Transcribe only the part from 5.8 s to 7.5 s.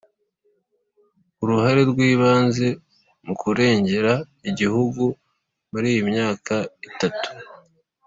iyi myaka itatu